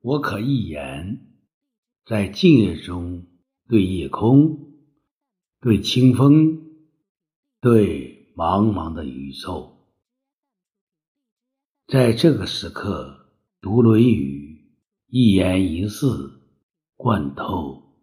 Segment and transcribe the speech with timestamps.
[0.00, 1.26] 我可一言，
[2.04, 3.26] 在静夜中，
[3.68, 4.72] 对夜空，
[5.60, 6.60] 对清风，
[7.60, 9.78] 对茫茫的宇宙，
[11.88, 14.70] 在这个时刻读《论语》，
[15.08, 16.42] 一言一字
[16.94, 17.96] 贯透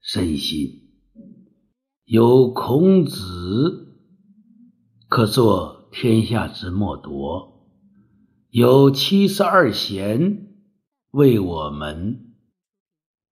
[0.00, 0.82] 身心。
[2.04, 3.96] 有孔子
[5.08, 7.66] 可作天下之莫夺，
[8.50, 10.45] 有七十二贤。
[11.16, 12.34] 为我们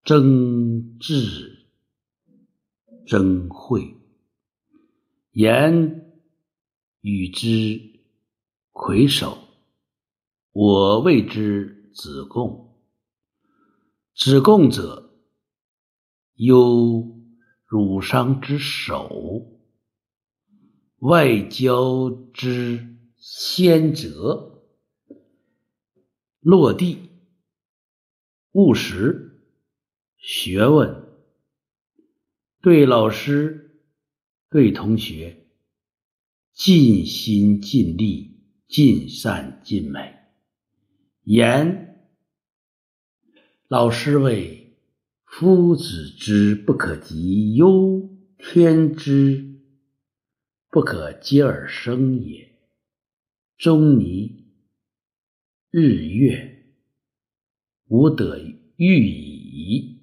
[0.04, 1.66] 争智
[3.06, 3.98] 争慧，
[5.32, 6.16] 言
[7.02, 8.00] 与之
[8.72, 9.36] 魁首，
[10.52, 12.74] 我谓之子贡。
[14.14, 15.10] 子贡者，
[16.36, 17.20] 忧
[17.66, 19.60] 儒商之首，
[21.00, 24.62] 外交之先哲，
[26.40, 27.10] 落地。
[28.54, 29.42] 务实，
[30.16, 31.08] 学问，
[32.62, 33.80] 对老师，
[34.48, 35.48] 对同学，
[36.52, 40.14] 尽心尽力，尽善尽美。
[41.24, 42.08] 言，
[43.66, 44.78] 老师谓
[45.26, 49.64] ：“夫子之不可及，忧天之
[50.70, 52.52] 不可接而生也。”
[53.58, 54.46] 终尼，
[55.70, 56.53] 日月。
[57.88, 58.38] 吾得
[58.76, 60.02] 欲矣。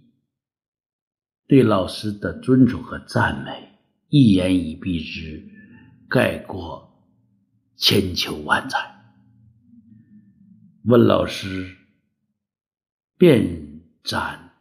[1.48, 5.50] 对老师的尊重和赞美，一言以蔽之，
[6.08, 7.06] 盖过
[7.76, 8.78] 千秋万载。
[10.86, 11.76] 问老师，
[13.18, 14.54] 遍展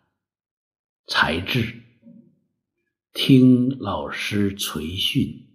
[1.07, 1.63] 才智；
[3.13, 5.47] 听老师垂训，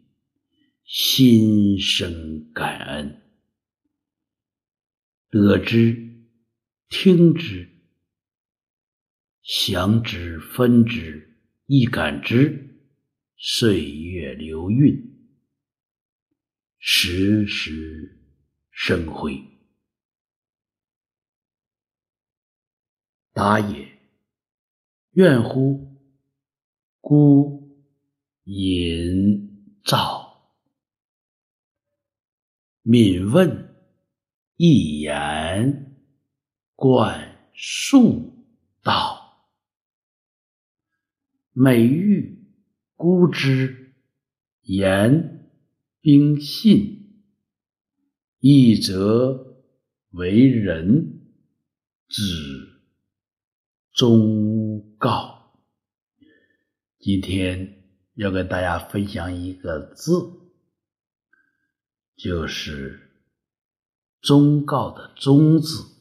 [0.85, 3.21] 心生感恩。
[5.29, 6.14] 得之。
[6.87, 7.67] 听之，
[9.41, 12.79] 详之，分之，亦感之，
[13.37, 15.27] 岁月流韵，
[16.77, 18.21] 时时
[18.69, 19.43] 生辉。
[23.33, 23.99] 答也：
[25.11, 25.91] 怨乎？
[27.01, 27.83] 孤
[28.43, 30.53] 隐照。
[32.83, 33.75] 敏问
[34.55, 35.94] 一言。
[36.75, 38.45] 管束
[38.83, 39.47] 道，
[41.53, 42.53] 美玉
[42.95, 43.93] 孤之
[44.61, 45.49] 言
[46.01, 47.23] 兵信，
[48.39, 49.63] 一则
[50.11, 51.31] 为人
[52.09, 52.81] 子
[53.93, 55.55] 忠告。
[56.99, 60.11] 今天要跟大家分享一个字，
[62.17, 63.21] 就是
[64.19, 65.94] “忠告”的“忠”字。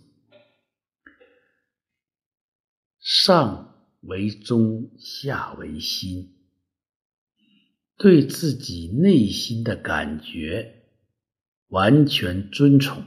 [3.07, 6.37] 上为中，下为心，
[7.99, 10.87] 对自己内心的感觉
[11.69, 13.03] 完全尊崇，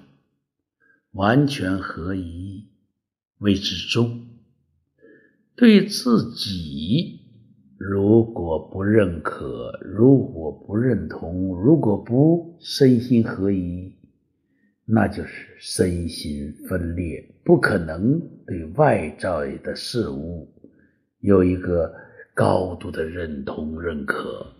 [1.13, 2.69] 完全合一，
[3.39, 4.27] 谓之中。
[5.55, 7.21] 对自己
[7.79, 13.95] 如果不认可，如果不认同，如果不身心合一。
[14.89, 20.49] 那就是身心分裂，不可能对外在的事物
[21.19, 21.93] 有一个
[22.33, 24.55] 高度的认同认可，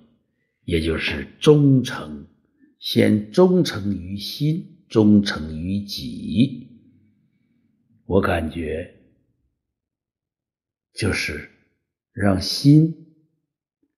[0.65, 2.27] 也就是忠诚。
[2.77, 6.67] 先忠诚于心，忠诚于己。
[8.05, 8.93] 我感觉
[10.93, 11.49] 就是
[12.11, 12.93] 让心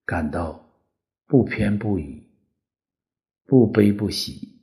[0.05, 0.79] 感到
[1.25, 2.23] 不偏不倚，
[3.45, 4.58] 不悲不喜。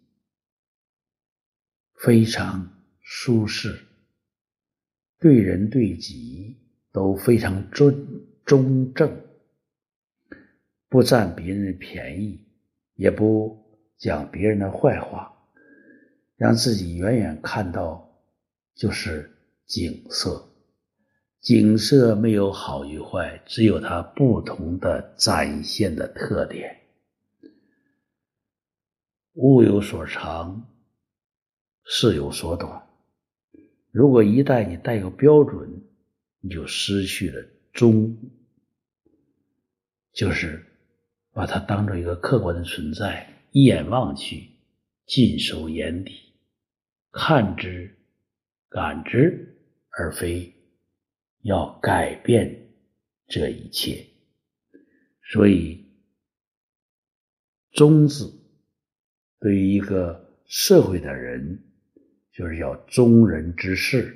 [1.98, 2.70] 非常
[3.00, 3.74] 舒适，
[5.18, 6.56] 对人对己
[6.92, 8.06] 都非常尊
[8.44, 9.10] 中正，
[10.88, 12.46] 不占别人的便宜，
[12.94, 13.58] 也不
[13.96, 15.32] 讲别人的坏话，
[16.36, 18.20] 让自己远远看到
[18.74, 19.30] 就是
[19.64, 20.52] 景色。
[21.40, 26.76] 景色没有好与坏，只有它不同的展现的特点。
[29.34, 30.72] 物有所长。
[31.88, 32.84] 事有所短，
[33.92, 35.84] 如果一旦你带有标准，
[36.40, 38.18] 你就失去了中，
[40.12, 40.66] 就是
[41.32, 44.50] 把它当做一个客观的存在，一眼望去，
[45.06, 46.32] 尽收眼底，
[47.12, 47.96] 看之，
[48.68, 49.56] 感之，
[49.90, 50.52] 而非
[51.42, 52.68] 要改变
[53.28, 54.04] 这一切。
[55.22, 55.86] 所以，
[57.70, 58.40] 中字
[59.38, 61.62] 对于一个社会的人。
[62.36, 64.14] 就是要忠人之事，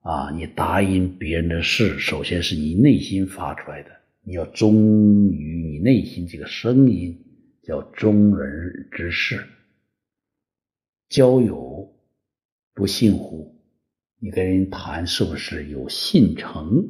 [0.00, 3.90] 啊，你答应别人的事，首先是你内心发出来的，
[4.22, 7.18] 你要忠于你内心这个声音，
[7.62, 9.42] 叫忠人之事。
[11.08, 11.96] 交友
[12.74, 13.58] 不信乎？
[14.20, 16.84] 你跟人谈是不是有信诚？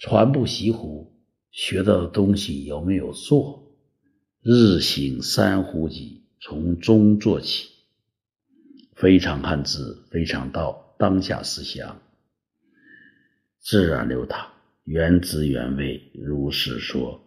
[0.00, 1.18] 传不习乎？
[1.50, 3.74] 学到的东西有没有做？
[4.42, 7.70] 日行三呼吸，从中做起。
[9.02, 12.00] 非常汉字，非常道，当下思想，
[13.58, 14.46] 自然流淌，
[14.84, 17.20] 原汁原味，如是说。